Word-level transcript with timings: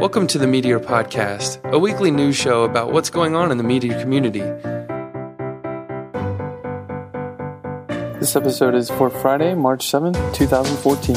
Welcome 0.00 0.26
to 0.28 0.38
the 0.38 0.46
Meteor 0.46 0.80
Podcast, 0.80 1.62
a 1.72 1.78
weekly 1.78 2.10
news 2.10 2.34
show 2.34 2.62
about 2.62 2.90
what's 2.90 3.10
going 3.10 3.36
on 3.36 3.52
in 3.52 3.58
the 3.58 3.62
meteor 3.62 4.00
community. 4.00 4.40
This 8.18 8.34
episode 8.34 8.74
is 8.74 8.88
for 8.88 9.10
Friday, 9.10 9.54
March 9.54 9.84
7th, 9.84 10.34
2014. 10.34 11.16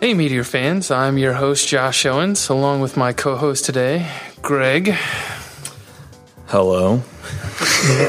Hey, 0.00 0.12
Meteor 0.12 0.42
fans, 0.42 0.90
I'm 0.90 1.18
your 1.18 1.34
host, 1.34 1.68
Josh 1.68 2.04
Owens, 2.04 2.48
along 2.48 2.80
with 2.80 2.96
my 2.96 3.12
co 3.12 3.36
host 3.36 3.64
today, 3.64 4.10
Greg. 4.42 4.96
Hello. 6.46 7.04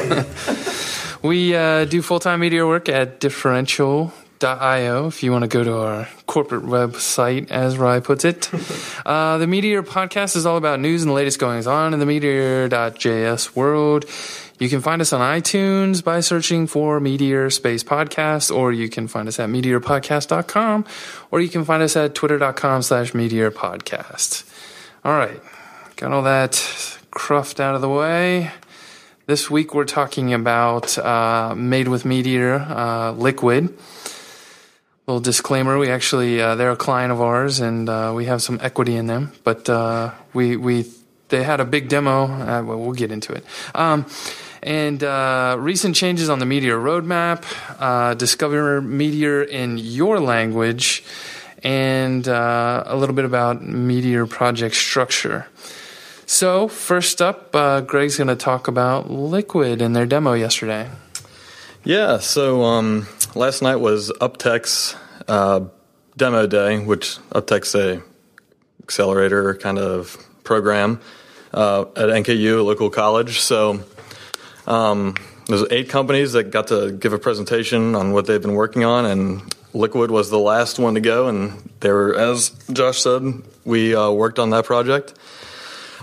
we 1.22 1.54
uh, 1.54 1.84
do 1.84 2.02
full 2.02 2.18
time 2.18 2.40
meteor 2.40 2.66
work 2.66 2.88
at 2.88 3.20
Differential 3.20 4.12
Meteor.io 4.40 5.06
if 5.06 5.22
you 5.22 5.32
want 5.32 5.42
to 5.42 5.48
go 5.48 5.62
to 5.62 5.76
our 5.76 6.08
corporate 6.26 6.62
website, 6.62 7.50
as 7.50 7.76
Rye 7.76 8.00
puts 8.00 8.24
it. 8.24 8.50
uh, 9.06 9.38
the 9.38 9.46
Meteor 9.46 9.82
podcast 9.82 10.34
is 10.34 10.46
all 10.46 10.56
about 10.56 10.80
news 10.80 11.02
and 11.02 11.10
the 11.10 11.14
latest 11.14 11.38
goings 11.38 11.66
on 11.66 11.92
in 11.92 12.00
the 12.00 12.06
Meteor.js 12.06 13.54
world. 13.54 14.06
You 14.58 14.68
can 14.68 14.80
find 14.80 15.02
us 15.02 15.12
on 15.12 15.20
iTunes 15.20 16.02
by 16.02 16.20
searching 16.20 16.66
for 16.66 17.00
Meteor 17.00 17.50
Space 17.50 17.84
Podcast, 17.84 18.54
or 18.54 18.72
you 18.72 18.88
can 18.88 19.08
find 19.08 19.28
us 19.28 19.38
at 19.38 19.48
meteorpodcast.com, 19.50 20.86
or 21.30 21.40
you 21.40 21.48
can 21.48 21.64
find 21.64 21.82
us 21.82 21.96
at 21.96 22.14
twitter.com 22.14 22.82
slash 22.82 23.12
meteor 23.14 23.50
podcast. 23.50 24.48
All 25.04 25.12
right, 25.12 25.40
got 25.96 26.12
all 26.12 26.22
that 26.22 26.98
cruft 27.10 27.60
out 27.60 27.74
of 27.74 27.80
the 27.80 27.88
way. 27.88 28.52
This 29.26 29.50
week 29.50 29.74
we're 29.74 29.84
talking 29.84 30.32
about 30.32 30.96
uh, 30.98 31.54
Made 31.54 31.88
with 31.88 32.04
Meteor 32.04 32.54
uh, 32.54 33.12
Liquid 33.12 33.78
little 35.06 35.20
disclaimer: 35.20 35.78
we 35.78 35.90
actually 35.90 36.40
uh, 36.40 36.54
they're 36.54 36.70
a 36.70 36.76
client 36.76 37.12
of 37.12 37.20
ours, 37.20 37.60
and 37.60 37.88
uh, 37.88 38.12
we 38.14 38.26
have 38.26 38.42
some 38.42 38.58
equity 38.62 38.96
in 38.96 39.06
them. 39.06 39.32
But 39.44 39.68
uh, 39.68 40.12
we 40.32 40.56
we 40.56 40.86
they 41.28 41.42
had 41.42 41.60
a 41.60 41.64
big 41.64 41.88
demo. 41.88 42.24
Uh, 42.24 42.62
well, 42.62 42.78
we'll 42.78 42.92
get 42.92 43.10
into 43.10 43.32
it. 43.32 43.44
Um, 43.74 44.06
and 44.62 45.02
uh, 45.02 45.56
recent 45.58 45.96
changes 45.96 46.28
on 46.28 46.38
the 46.38 46.46
Meteor 46.46 46.76
roadmap, 46.76 47.44
uh, 47.78 48.14
discover 48.14 48.82
Meteor 48.82 49.42
in 49.42 49.78
your 49.78 50.20
language, 50.20 51.02
and 51.62 52.26
a 52.28 52.94
little 52.94 53.14
bit 53.14 53.24
about 53.24 53.62
Meteor 53.62 54.26
project 54.26 54.74
structure. 54.74 55.46
So, 56.26 56.68
first 56.68 57.22
up, 57.22 57.52
Greg's 57.86 58.18
going 58.18 58.28
to 58.28 58.36
talk 58.36 58.68
about 58.68 59.10
Liquid 59.10 59.80
and 59.80 59.96
their 59.96 60.06
demo 60.06 60.34
yesterday. 60.34 60.90
Yeah, 61.82 62.18
so 62.18 62.62
um, 62.64 63.06
last 63.34 63.62
night 63.62 63.76
was 63.76 64.10
Uptech's 64.20 64.96
uh, 65.28 65.64
demo 66.16 66.46
day, 66.46 66.78
which 66.78 67.18
Uptech's 67.30 67.74
a 67.74 68.02
accelerator 68.82 69.54
kind 69.54 69.78
of 69.78 70.16
program 70.42 71.00
uh, 71.52 71.82
at 71.82 72.08
NKU, 72.08 72.60
a 72.60 72.62
local 72.62 72.90
college. 72.90 73.40
So 73.40 73.84
um, 74.66 75.14
there's 75.46 75.64
eight 75.70 75.88
companies 75.88 76.32
that 76.32 76.50
got 76.50 76.68
to 76.68 76.92
give 76.92 77.12
a 77.12 77.18
presentation 77.18 77.94
on 77.94 78.12
what 78.12 78.26
they've 78.26 78.42
been 78.42 78.54
working 78.54 78.84
on, 78.84 79.06
and 79.06 79.54
Liquid 79.72 80.10
was 80.10 80.30
the 80.30 80.38
last 80.38 80.78
one 80.78 80.94
to 80.94 81.00
go. 81.00 81.28
And 81.28 81.70
they 81.80 81.90
were, 81.90 82.14
as 82.14 82.50
Josh 82.72 83.00
said, 83.00 83.22
we 83.64 83.94
uh, 83.94 84.10
worked 84.10 84.38
on 84.38 84.50
that 84.50 84.64
project. 84.64 85.14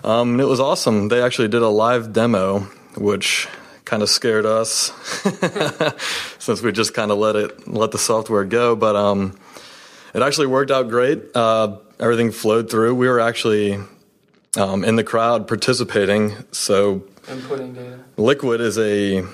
Um, 0.03 0.39
it 0.39 0.47
was 0.47 0.59
awesome. 0.59 1.09
They 1.09 1.21
actually 1.21 1.49
did 1.49 1.61
a 1.61 1.67
live 1.67 2.13
demo, 2.13 2.59
which 2.95 3.47
kind 3.87 4.03
of 4.03 4.09
scared 4.09 4.45
us 4.45 4.91
since 6.39 6.61
we 6.61 6.73
just 6.73 6.93
kind 6.93 7.09
of 7.09 7.17
let 7.17 7.37
it 7.37 7.67
let 7.67 7.91
the 7.91 7.97
software 7.97 8.43
go. 8.43 8.75
But 8.75 8.97
um, 8.97 9.39
it 10.13 10.21
actually 10.21 10.47
worked 10.47 10.71
out 10.71 10.89
great. 10.89 11.23
Uh, 11.33 11.77
everything 11.99 12.31
flowed 12.31 12.69
through. 12.69 12.95
We 12.95 13.07
were 13.07 13.21
actually 13.21 13.79
um, 14.57 14.83
in 14.83 14.97
the 14.97 15.05
crowd 15.05 15.47
participating. 15.47 16.35
So 16.51 16.99
inputting 17.27 17.75
data. 17.75 17.99
Liquid 18.17 18.59
is 18.59 18.77
a 18.77 19.25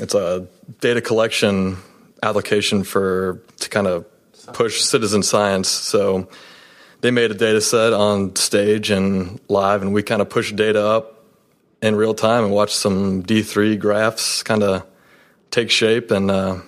it's 0.00 0.14
a 0.14 0.46
data 0.80 1.00
collection 1.00 1.78
application 2.22 2.84
for 2.84 3.42
to 3.58 3.68
kind 3.68 3.88
of 3.88 4.06
push 4.52 4.80
citizen 4.80 5.24
science. 5.24 5.68
So 5.68 6.28
they 7.00 7.10
made 7.10 7.32
a 7.32 7.34
data 7.34 7.60
set 7.60 7.92
on 7.92 8.36
stage 8.36 8.90
and 8.90 9.40
live, 9.48 9.82
and 9.82 9.92
we 9.92 10.04
kind 10.04 10.22
of 10.22 10.30
pushed 10.30 10.54
data 10.54 10.86
up 10.86 11.17
in 11.80 11.94
real 11.94 12.14
time 12.14 12.44
and 12.44 12.52
watch 12.52 12.74
some 12.74 13.22
D3 13.22 13.78
graphs 13.78 14.42
kind 14.42 14.62
of 14.62 14.86
take 15.50 15.70
shape, 15.70 16.10
and 16.10 16.30
uh, 16.30 16.58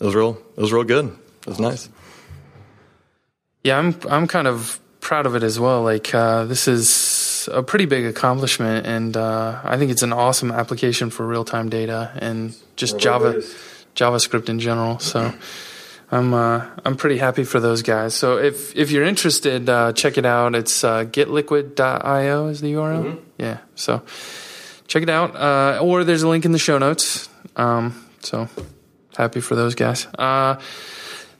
it 0.00 0.04
was 0.04 0.14
real. 0.14 0.38
It 0.56 0.60
was 0.60 0.72
real 0.72 0.84
good. 0.84 1.06
It 1.06 1.46
was 1.46 1.60
nice. 1.60 1.88
Yeah, 3.64 3.78
I'm 3.78 3.94
I'm 4.08 4.26
kind 4.26 4.46
of 4.46 4.80
proud 5.00 5.26
of 5.26 5.34
it 5.34 5.42
as 5.42 5.58
well. 5.58 5.82
Like 5.82 6.14
uh, 6.14 6.44
this 6.44 6.68
is 6.68 7.48
a 7.52 7.62
pretty 7.62 7.86
big 7.86 8.04
accomplishment, 8.04 8.86
and 8.86 9.16
uh, 9.16 9.60
I 9.64 9.78
think 9.78 9.90
it's 9.90 10.02
an 10.02 10.12
awesome 10.12 10.50
application 10.50 11.10
for 11.10 11.26
real 11.26 11.44
time 11.44 11.68
data 11.68 12.12
and 12.16 12.54
just 12.76 12.98
Java 12.98 13.42
JavaScript 13.94 14.48
in 14.48 14.60
general. 14.60 14.98
So. 14.98 15.32
I'm 16.10 16.32
uh, 16.32 16.64
I'm 16.86 16.96
pretty 16.96 17.18
happy 17.18 17.44
for 17.44 17.60
those 17.60 17.82
guys. 17.82 18.14
So 18.14 18.38
if 18.38 18.74
if 18.74 18.90
you're 18.90 19.04
interested, 19.04 19.68
uh, 19.68 19.92
check 19.92 20.16
it 20.16 20.24
out. 20.24 20.54
It's 20.54 20.82
uh, 20.82 21.04
getliquid.io 21.04 22.46
is 22.46 22.62
the 22.62 22.72
URL. 22.72 23.04
Mm-hmm. 23.04 23.18
Yeah. 23.36 23.58
So 23.74 24.02
check 24.88 25.04
it 25.04 25.10
out. 25.10 25.36
Uh, 25.36 25.78
or 25.80 26.02
there's 26.02 26.22
a 26.22 26.28
link 26.28 26.44
in 26.44 26.50
the 26.52 26.58
show 26.58 26.78
notes. 26.78 27.28
Um, 27.54 28.04
so 28.20 28.48
happy 29.16 29.40
for 29.40 29.54
those 29.54 29.76
guys. 29.76 30.06
Uh, 30.18 30.58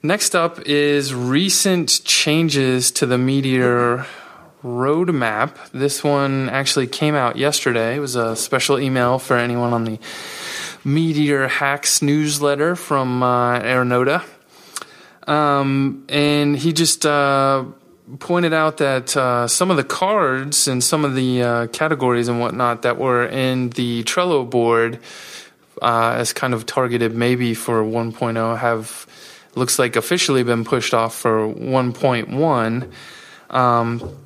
next 0.01 0.35
up 0.35 0.61
is 0.61 1.13
recent 1.13 2.01
changes 2.05 2.91
to 2.91 3.05
the 3.05 3.17
Meteor 3.17 4.05
roadmap. 4.63 5.71
This 5.71 6.03
one 6.03 6.49
actually 6.49 6.87
came 6.87 7.15
out 7.15 7.35
yesterday. 7.35 7.95
It 7.95 7.99
was 7.99 8.15
a 8.15 8.35
special 8.35 8.79
email 8.79 9.19
for 9.19 9.37
anyone 9.37 9.73
on 9.73 9.83
the 9.83 9.99
Meteor 10.83 11.47
Hacks 11.47 12.01
newsletter 12.01 12.75
from 12.75 13.23
uh. 13.23 14.23
Um, 15.27 16.05
and 16.09 16.57
he 16.57 16.73
just 16.73 17.05
uh, 17.05 17.65
pointed 18.17 18.53
out 18.53 18.77
that 18.77 19.15
uh, 19.15 19.47
some 19.47 19.69
of 19.69 19.77
the 19.77 19.83
cards 19.83 20.67
and 20.67 20.83
some 20.83 21.05
of 21.05 21.13
the 21.13 21.43
uh, 21.43 21.67
categories 21.67 22.27
and 22.27 22.39
whatnot 22.39 22.81
that 22.81 22.97
were 22.97 23.25
in 23.27 23.69
the 23.71 24.03
Trello 24.03 24.49
board 24.49 24.99
uh, 25.81 26.15
as 26.17 26.33
kind 26.33 26.53
of 26.53 26.65
targeted 26.65 27.13
maybe 27.13 27.53
for 27.53 27.83
1.0 27.83 28.57
have 28.57 29.05
looks 29.55 29.77
like 29.77 29.95
officially 29.95 30.43
been 30.43 30.63
pushed 30.63 30.93
off 30.93 31.15
for 31.15 31.47
1.1. 31.47 32.91
Um, 33.49 34.17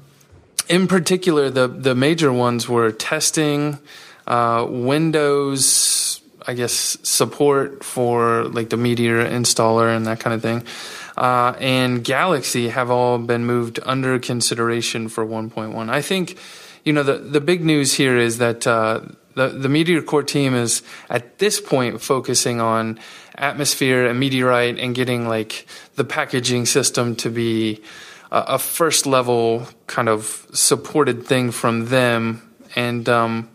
in 0.69 0.87
particular, 0.87 1.49
the 1.49 1.67
the 1.67 1.93
major 1.93 2.31
ones 2.31 2.69
were 2.69 2.91
testing, 2.91 3.79
uh, 4.27 4.65
Windows, 4.69 6.21
I 6.47 6.53
guess 6.53 6.97
support 7.03 7.83
for 7.83 8.45
like 8.45 8.69
the 8.69 8.77
Meteor 8.77 9.25
installer 9.25 9.95
and 9.95 10.07
that 10.07 10.21
kind 10.21 10.33
of 10.33 10.41
thing 10.41 10.63
uh, 11.17 11.55
and 11.59 12.03
Galaxy 12.03 12.69
have 12.69 12.89
all 12.89 13.17
been 13.17 13.45
moved 13.45 13.79
under 13.83 14.17
consideration 14.19 15.09
for 15.09 15.25
1.1. 15.25 15.89
I 15.89 16.01
think, 16.01 16.37
you 16.83 16.93
know, 16.93 17.03
the, 17.03 17.17
the 17.17 17.41
big 17.41 17.63
news 17.63 17.93
here 17.93 18.17
is 18.17 18.39
that 18.39 18.65
uh, 18.65 19.01
the, 19.35 19.49
the 19.49 19.69
Meteor 19.69 20.01
Core 20.01 20.23
team 20.23 20.55
is 20.55 20.81
at 21.09 21.39
this 21.39 21.59
point 21.61 22.01
focusing 22.01 22.59
on 22.59 22.99
Atmosphere 23.35 24.07
and 24.07 24.19
Meteorite 24.19 24.79
and 24.79 24.95
getting 24.95 25.27
like 25.27 25.65
the 25.95 26.03
packaging 26.03 26.65
system 26.65 27.15
to 27.17 27.29
be 27.29 27.81
a, 28.31 28.39
a 28.49 28.59
first 28.59 29.05
level 29.05 29.67
kind 29.87 30.09
of 30.09 30.47
supported 30.53 31.25
thing 31.25 31.51
from 31.51 31.87
them. 31.87 32.41
And, 32.75 33.07
um, 33.07 33.49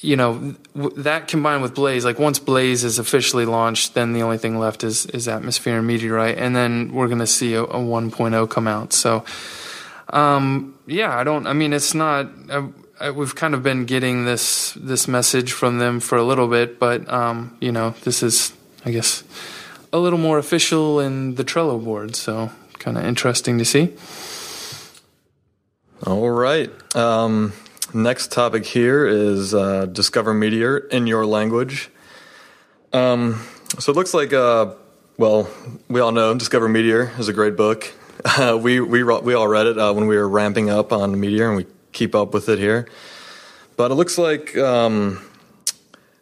you 0.00 0.14
know 0.14 0.54
that 0.74 1.26
combined 1.26 1.62
with 1.62 1.74
Blaze, 1.74 2.04
like 2.04 2.18
once 2.18 2.38
Blaze 2.38 2.84
is 2.84 2.98
officially 2.98 3.44
launched, 3.44 3.94
then 3.94 4.12
the 4.12 4.22
only 4.22 4.38
thing 4.38 4.58
left 4.58 4.84
is 4.84 5.06
is 5.06 5.26
Atmosphere 5.26 5.78
and 5.78 5.86
Meteorite, 5.86 6.38
and 6.38 6.54
then 6.54 6.92
we're 6.92 7.08
going 7.08 7.18
to 7.18 7.26
see 7.26 7.54
a, 7.54 7.64
a 7.64 7.78
1.0 7.78 8.50
come 8.50 8.68
out. 8.68 8.92
So, 8.92 9.24
um, 10.10 10.78
yeah, 10.86 11.16
I 11.16 11.24
don't. 11.24 11.46
I 11.46 11.52
mean, 11.52 11.72
it's 11.72 11.94
not. 11.94 12.28
Uh, 12.48 12.68
uh, 13.00 13.12
we've 13.14 13.34
kind 13.34 13.54
of 13.54 13.62
been 13.62 13.86
getting 13.86 14.24
this 14.24 14.72
this 14.74 15.08
message 15.08 15.52
from 15.52 15.78
them 15.78 15.98
for 15.98 16.16
a 16.16 16.24
little 16.24 16.48
bit, 16.48 16.78
but 16.78 17.10
um, 17.12 17.56
you 17.60 17.72
know, 17.72 17.90
this 18.04 18.22
is, 18.22 18.52
I 18.84 18.92
guess, 18.92 19.24
a 19.92 19.98
little 19.98 20.18
more 20.18 20.38
official 20.38 21.00
in 21.00 21.34
the 21.34 21.44
Trello 21.44 21.82
board. 21.82 22.14
So, 22.14 22.52
kind 22.78 22.96
of 22.96 23.04
interesting 23.04 23.58
to 23.58 23.64
see. 23.64 23.94
All 26.06 26.30
right. 26.30 26.70
Um, 26.94 27.52
Next 27.94 28.32
topic 28.32 28.66
here 28.66 29.06
is 29.06 29.54
uh, 29.54 29.86
Discover 29.86 30.34
Meteor 30.34 30.76
in 30.76 31.06
your 31.06 31.24
language. 31.24 31.88
Um, 32.92 33.42
so 33.78 33.92
it 33.92 33.96
looks 33.96 34.12
like, 34.12 34.34
uh, 34.34 34.74
well, 35.16 35.48
we 35.88 35.98
all 36.00 36.12
know 36.12 36.34
Discover 36.34 36.68
Meteor 36.68 37.12
is 37.18 37.28
a 37.28 37.32
great 37.32 37.56
book. 37.56 37.92
Uh, 38.24 38.58
we, 38.60 38.80
we, 38.80 39.04
we 39.04 39.34
all 39.34 39.46
read 39.46 39.66
it 39.66 39.78
uh, 39.78 39.92
when 39.92 40.08
we 40.08 40.16
were 40.16 40.28
ramping 40.28 40.68
up 40.68 40.92
on 40.92 41.20
Meteor, 41.20 41.46
and 41.46 41.56
we 41.56 41.66
keep 41.92 42.16
up 42.16 42.34
with 42.34 42.48
it 42.48 42.58
here. 42.58 42.88
But 43.76 43.92
it 43.92 43.94
looks 43.94 44.18
like 44.18 44.58
um, 44.58 45.24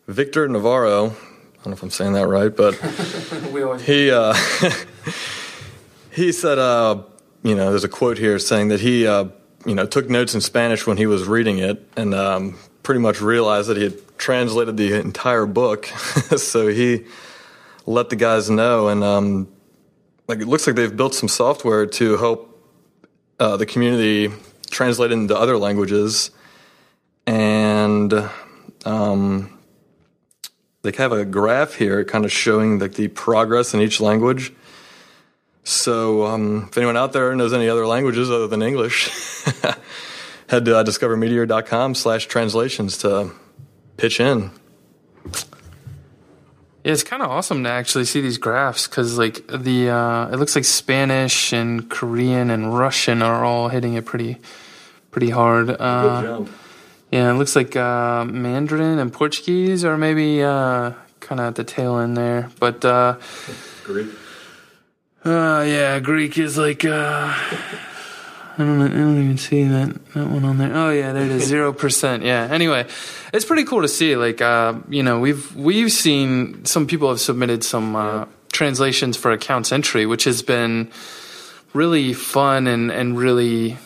Victor 0.06 0.46
Navarro, 0.46 1.06
I 1.06 1.08
don't 1.08 1.66
know 1.68 1.72
if 1.72 1.82
I'm 1.82 1.88
saying 1.88 2.12
that 2.12 2.26
right, 2.26 2.54
but 2.54 2.74
he, 3.80 4.10
uh, 4.10 4.34
he 6.10 6.32
said, 6.32 6.58
uh, 6.58 7.02
you 7.42 7.54
know, 7.54 7.70
there's 7.70 7.82
a 7.82 7.88
quote 7.88 8.18
here 8.18 8.38
saying 8.38 8.68
that 8.68 8.80
he 8.80 9.06
you 9.66 9.74
know, 9.74 9.84
took 9.84 10.08
notes 10.08 10.34
in 10.34 10.40
Spanish 10.40 10.86
when 10.86 10.96
he 10.96 11.06
was 11.06 11.26
reading 11.26 11.58
it, 11.58 11.86
and 11.96 12.14
um, 12.14 12.58
pretty 12.82 13.00
much 13.00 13.20
realized 13.20 13.68
that 13.68 13.76
he 13.76 13.82
had 13.82 14.18
translated 14.18 14.76
the 14.76 14.94
entire 14.94 15.44
book. 15.44 15.86
so 16.36 16.68
he 16.68 17.04
let 17.84 18.08
the 18.08 18.16
guys 18.16 18.48
know, 18.48 18.88
and 18.88 19.02
um, 19.02 19.48
like 20.28 20.38
it 20.38 20.46
looks 20.46 20.66
like 20.66 20.76
they've 20.76 20.96
built 20.96 21.14
some 21.14 21.28
software 21.28 21.86
to 21.86 22.16
help 22.16 22.52
uh, 23.40 23.56
the 23.56 23.66
community 23.66 24.32
translate 24.70 25.10
into 25.10 25.36
other 25.36 25.58
languages, 25.58 26.30
and 27.26 28.14
um, 28.84 29.58
they 30.82 30.92
have 30.92 31.12
a 31.12 31.24
graph 31.24 31.74
here, 31.74 32.04
kind 32.04 32.24
of 32.24 32.30
showing 32.30 32.78
like 32.78 32.94
the 32.94 33.08
progress 33.08 33.74
in 33.74 33.80
each 33.80 34.00
language. 34.00 34.52
So, 35.66 36.24
um, 36.26 36.68
if 36.70 36.78
anyone 36.78 36.96
out 36.96 37.12
there 37.12 37.34
knows 37.34 37.52
any 37.52 37.68
other 37.68 37.88
languages 37.88 38.30
other 38.30 38.46
than 38.46 38.62
English, 38.62 39.08
head 40.48 40.64
to 40.64 40.76
uh, 40.78 40.84
discovermeteor.com 40.84 41.96
slash 41.96 42.26
translations 42.26 42.98
to 42.98 43.32
pitch 43.96 44.20
in. 44.20 44.52
Yeah, 46.84 46.92
it's 46.92 47.02
kind 47.02 47.20
of 47.20 47.32
awesome 47.32 47.64
to 47.64 47.68
actually 47.68 48.04
see 48.04 48.20
these 48.20 48.38
graphs 48.38 48.86
because, 48.86 49.18
like, 49.18 49.44
the 49.48 49.90
uh, 49.90 50.28
it 50.28 50.36
looks 50.36 50.54
like 50.54 50.64
Spanish 50.64 51.52
and 51.52 51.90
Korean 51.90 52.48
and 52.50 52.78
Russian 52.78 53.20
are 53.20 53.44
all 53.44 53.68
hitting 53.68 53.94
it 53.94 54.06
pretty, 54.06 54.38
pretty 55.10 55.30
hard. 55.30 55.68
Uh, 55.68 56.44
yeah, 57.10 57.32
it 57.32 57.34
looks 57.34 57.56
like 57.56 57.74
uh, 57.74 58.24
Mandarin 58.24 59.00
and 59.00 59.12
Portuguese 59.12 59.84
are 59.84 59.98
maybe 59.98 60.44
uh, 60.44 60.92
kind 61.18 61.40
of 61.40 61.48
at 61.48 61.54
the 61.56 61.64
tail 61.64 61.98
end 61.98 62.16
there, 62.16 62.50
but 62.60 62.84
uh, 62.84 63.16
Greek. 63.82 64.06
Uh, 65.26 65.64
yeah, 65.66 65.98
Greek 65.98 66.38
is 66.38 66.56
like 66.56 66.84
uh, 66.84 67.34
I 68.58 68.58
don't 68.58 68.80
I 68.80 68.88
don't 68.88 69.24
even 69.24 69.38
see 69.38 69.64
that 69.64 70.12
that 70.14 70.28
one 70.28 70.44
on 70.44 70.58
there. 70.58 70.72
Oh 70.72 70.90
yeah, 70.90 71.12
there 71.12 71.24
it 71.24 71.32
is, 71.32 71.44
zero 71.44 71.72
percent. 71.72 72.22
Yeah. 72.22 72.46
Anyway, 72.48 72.86
it's 73.34 73.44
pretty 73.44 73.64
cool 73.64 73.82
to 73.82 73.88
see. 73.88 74.14
Like 74.14 74.40
uh, 74.40 74.74
you 74.88 75.02
know, 75.02 75.18
we've 75.18 75.54
we've 75.56 75.90
seen 75.90 76.64
some 76.64 76.86
people 76.86 77.08
have 77.08 77.20
submitted 77.20 77.64
some 77.64 77.96
uh, 77.96 78.26
translations 78.52 79.16
for 79.16 79.32
accounts 79.32 79.72
entry, 79.72 80.06
which 80.06 80.22
has 80.24 80.42
been 80.42 80.92
really 81.74 82.12
fun 82.12 82.68
and 82.68 82.92
and 82.92 83.18
really 83.18 83.78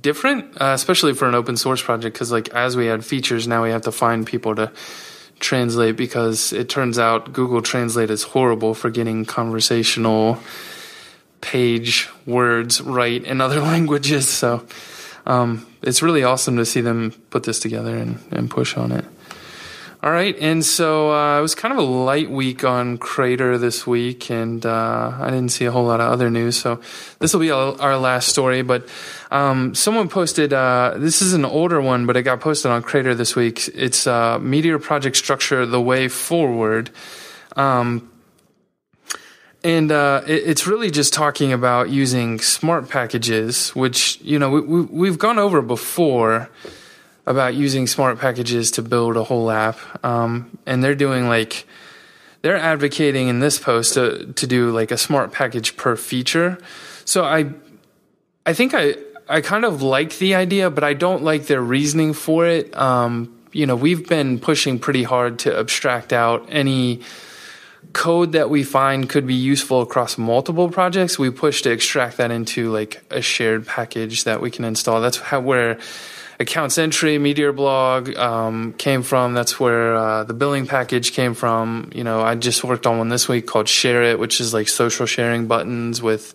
different, 0.00 0.60
uh, 0.62 0.72
especially 0.74 1.12
for 1.12 1.28
an 1.28 1.34
open 1.34 1.58
source 1.58 1.82
project. 1.82 2.14
Because 2.14 2.32
like 2.32 2.48
as 2.54 2.74
we 2.74 2.88
add 2.88 3.04
features, 3.04 3.46
now 3.46 3.62
we 3.62 3.68
have 3.68 3.82
to 3.82 3.92
find 3.92 4.26
people 4.26 4.54
to 4.54 4.72
translate 5.40 5.96
because 5.96 6.52
it 6.52 6.68
turns 6.68 6.98
out 6.98 7.32
Google 7.32 7.62
Translate 7.62 8.10
is 8.10 8.22
horrible 8.22 8.74
for 8.74 8.90
getting 8.90 9.24
conversational 9.24 10.38
page 11.40 12.08
words 12.26 12.80
right 12.80 13.22
in 13.22 13.40
other 13.40 13.60
languages. 13.72 14.28
So 14.28 14.66
um, 15.26 15.66
it's 15.82 16.02
really 16.02 16.24
awesome 16.24 16.56
to 16.56 16.64
see 16.64 16.80
them 16.80 17.12
put 17.30 17.44
this 17.44 17.58
together 17.58 17.96
and, 17.96 18.18
and 18.30 18.50
push 18.50 18.76
on 18.76 18.92
it. 18.92 19.04
All 20.04 20.10
right, 20.10 20.36
and 20.38 20.62
so 20.62 21.12
uh, 21.14 21.38
it 21.38 21.40
was 21.40 21.54
kind 21.54 21.72
of 21.72 21.78
a 21.78 21.82
light 21.82 22.28
week 22.28 22.62
on 22.62 22.98
Crater 22.98 23.56
this 23.56 23.86
week, 23.86 24.30
and 24.30 24.66
uh, 24.66 25.16
I 25.18 25.30
didn't 25.30 25.48
see 25.48 25.64
a 25.64 25.70
whole 25.70 25.86
lot 25.86 25.98
of 25.98 26.12
other 26.12 26.28
news. 26.28 26.58
So 26.58 26.82
this 27.20 27.32
will 27.32 27.40
be 27.40 27.50
our 27.50 27.96
last 27.96 28.28
story. 28.28 28.60
But 28.60 28.86
um, 29.30 29.74
someone 29.74 30.10
posted 30.10 30.52
uh, 30.52 30.92
this 30.98 31.22
is 31.22 31.32
an 31.32 31.46
older 31.46 31.80
one, 31.80 32.04
but 32.04 32.18
it 32.18 32.22
got 32.22 32.42
posted 32.42 32.70
on 32.70 32.82
Crater 32.82 33.14
this 33.14 33.34
week. 33.34 33.66
It's 33.74 34.06
uh, 34.06 34.38
Meteor 34.40 34.78
Project 34.78 35.16
Structure: 35.16 35.64
The 35.64 35.80
Way 35.80 36.08
Forward. 36.08 36.90
Um, 37.56 38.12
and 39.62 39.90
uh, 39.90 40.20
it, 40.26 40.42
it's 40.44 40.66
really 40.66 40.90
just 40.90 41.14
talking 41.14 41.50
about 41.50 41.88
using 41.88 42.40
smart 42.40 42.90
packages, 42.90 43.70
which 43.70 44.20
you 44.20 44.38
know 44.38 44.50
we, 44.50 44.82
we, 44.82 45.08
have 45.08 45.18
gone 45.18 45.38
over 45.38 45.62
before 45.62 46.50
about 47.26 47.54
using 47.54 47.86
smart 47.86 48.18
packages 48.18 48.70
to 48.72 48.82
build 48.82 49.16
a 49.16 49.24
whole 49.24 49.50
app, 49.50 49.78
um, 50.04 50.58
and 50.66 50.82
they're 50.84 50.94
doing 50.94 51.28
like 51.28 51.66
they're 52.42 52.56
advocating 52.56 53.28
in 53.28 53.40
this 53.40 53.58
post 53.58 53.94
to 53.94 54.32
to 54.34 54.46
do 54.46 54.70
like 54.70 54.90
a 54.90 54.98
smart 54.98 55.32
package 55.32 55.76
per 55.76 55.96
feature. 55.96 56.58
So 57.04 57.24
I 57.24 57.52
I 58.44 58.52
think 58.52 58.74
I 58.74 58.96
I 59.28 59.40
kind 59.40 59.64
of 59.64 59.82
like 59.82 60.18
the 60.18 60.34
idea, 60.34 60.70
but 60.70 60.84
I 60.84 60.92
don't 60.92 61.22
like 61.22 61.46
their 61.46 61.62
reasoning 61.62 62.12
for 62.12 62.46
it. 62.46 62.76
Um, 62.76 63.34
you 63.52 63.66
know, 63.66 63.76
we've 63.76 64.06
been 64.08 64.38
pushing 64.38 64.78
pretty 64.78 65.04
hard 65.04 65.38
to 65.40 65.58
abstract 65.58 66.12
out 66.12 66.46
any 66.50 67.00
code 67.92 68.32
that 68.32 68.50
we 68.50 68.62
find 68.64 69.08
could 69.08 69.26
be 69.26 69.34
useful 69.34 69.80
across 69.80 70.18
multiple 70.18 70.68
projects. 70.68 71.18
We 71.18 71.30
push 71.30 71.62
to 71.62 71.70
extract 71.70 72.16
that 72.16 72.30
into 72.30 72.70
like 72.72 73.02
a 73.10 73.22
shared 73.22 73.66
package 73.66 74.24
that 74.24 74.40
we 74.40 74.50
can 74.50 74.64
install. 74.64 75.00
That's 75.00 75.18
how 75.18 75.40
where 75.40 75.78
accounts 76.40 76.78
entry, 76.78 77.18
Meteor 77.18 77.52
blog 77.52 78.14
um, 78.16 78.72
came 78.74 79.02
from. 79.02 79.34
That's 79.34 79.58
where 79.60 79.94
uh, 79.96 80.24
the 80.24 80.34
billing 80.34 80.66
package 80.66 81.12
came 81.12 81.34
from. 81.34 81.90
You 81.94 82.04
know, 82.04 82.22
I 82.22 82.34
just 82.34 82.64
worked 82.64 82.86
on 82.86 82.98
one 82.98 83.08
this 83.08 83.28
week 83.28 83.46
called 83.46 83.68
Share 83.68 84.02
It, 84.02 84.18
which 84.18 84.40
is 84.40 84.52
like 84.54 84.68
social 84.68 85.06
sharing 85.06 85.46
buttons 85.46 86.02
with 86.02 86.34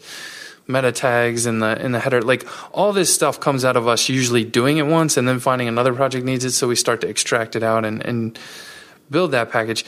meta 0.68 0.92
tags 0.92 1.46
in 1.46 1.60
the 1.60 1.84
in 1.84 1.92
the 1.92 2.00
header. 2.00 2.22
Like 2.22 2.48
all 2.76 2.94
this 2.94 3.14
stuff 3.14 3.40
comes 3.40 3.66
out 3.66 3.76
of 3.76 3.88
us 3.88 4.08
usually 4.08 4.44
doing 4.44 4.78
it 4.78 4.86
once 4.86 5.18
and 5.18 5.28
then 5.28 5.40
finding 5.40 5.68
another 5.68 5.94
project 5.94 6.26
needs 6.26 6.46
it, 6.46 6.52
so 6.52 6.68
we 6.68 6.76
start 6.76 7.02
to 7.02 7.08
extract 7.08 7.56
it 7.56 7.64
out 7.64 7.86
and, 7.86 8.06
and 8.06 8.40
build 9.10 9.32
that 9.32 9.52
package. 9.52 9.84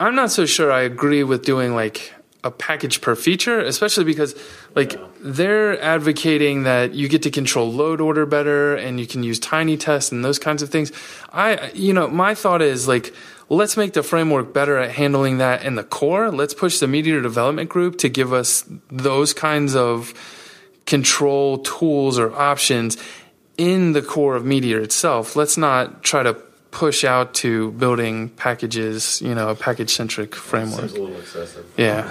I'm 0.00 0.16
not 0.16 0.32
so 0.32 0.46
sure 0.46 0.72
I 0.72 0.80
agree 0.80 1.22
with 1.22 1.44
doing 1.44 1.74
like 1.76 2.12
a 2.44 2.50
package 2.50 3.00
per 3.00 3.14
feature, 3.14 3.60
especially 3.60 4.04
because 4.04 4.34
like 4.74 4.98
they're 5.20 5.80
advocating 5.80 6.64
that 6.64 6.92
you 6.92 7.08
get 7.08 7.22
to 7.22 7.30
control 7.30 7.72
load 7.72 8.00
order 8.00 8.26
better 8.26 8.74
and 8.74 8.98
you 8.98 9.06
can 9.06 9.22
use 9.22 9.38
Tinytests 9.38 10.10
and 10.10 10.24
those 10.24 10.38
kinds 10.38 10.62
of 10.62 10.68
things. 10.68 10.90
I, 11.32 11.70
you 11.72 11.92
know, 11.92 12.08
my 12.08 12.34
thought 12.34 12.60
is 12.60 12.88
like, 12.88 13.14
let's 13.48 13.76
make 13.76 13.92
the 13.92 14.02
framework 14.02 14.52
better 14.52 14.76
at 14.76 14.90
handling 14.90 15.38
that 15.38 15.64
in 15.64 15.76
the 15.76 15.84
core. 15.84 16.32
Let's 16.32 16.54
push 16.54 16.80
the 16.80 16.88
Meteor 16.88 17.20
development 17.20 17.70
group 17.70 17.98
to 17.98 18.08
give 18.08 18.32
us 18.32 18.64
those 18.90 19.32
kinds 19.32 19.76
of 19.76 20.12
control 20.84 21.58
tools 21.58 22.18
or 22.18 22.34
options 22.34 22.96
in 23.56 23.92
the 23.92 24.02
core 24.02 24.34
of 24.34 24.44
Meteor 24.44 24.80
itself. 24.80 25.36
Let's 25.36 25.56
not 25.56 26.02
try 26.02 26.24
to 26.24 26.36
push 26.72 27.04
out 27.04 27.34
to 27.34 27.70
building 27.72 28.30
packages, 28.30 29.22
you 29.22 29.34
know, 29.34 29.50
a 29.50 29.54
package 29.54 29.90
centric 29.90 30.34
framework. 30.34 30.80
Seems 30.80 30.92
a 30.94 31.00
little 31.00 31.20
excessive. 31.20 31.72
Yeah. 31.76 32.10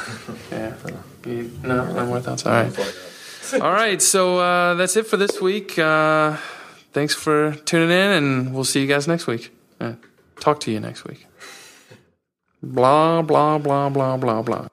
yeah. 0.51 0.75
You, 1.25 1.51
no, 1.63 1.91
no 1.91 2.05
more 2.05 2.21
thoughts. 2.21 2.45
All 2.45 2.53
right. 2.53 2.95
All 3.61 3.73
right. 3.73 4.01
So 4.01 4.37
uh, 4.37 4.75
that's 4.75 4.95
it 4.95 5.07
for 5.07 5.17
this 5.17 5.41
week. 5.41 5.77
Uh, 5.77 6.37
thanks 6.93 7.13
for 7.13 7.55
tuning 7.65 7.89
in, 7.89 8.11
and 8.11 8.53
we'll 8.53 8.63
see 8.63 8.79
you 8.81 8.87
guys 8.87 9.07
next 9.07 9.27
week. 9.27 9.53
Uh, 9.79 9.93
talk 10.39 10.59
to 10.61 10.71
you 10.71 10.79
next 10.79 11.03
week. 11.03 11.25
Blah, 12.63 13.23
blah, 13.23 13.57
blah, 13.57 13.89
blah, 13.89 14.17
blah, 14.17 14.41
blah. 14.41 14.67